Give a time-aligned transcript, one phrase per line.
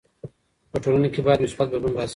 [0.71, 2.09] په ټولنه کي بايد مثبت بدلون راسي.